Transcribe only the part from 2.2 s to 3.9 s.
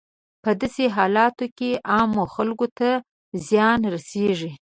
خلکو ته زیان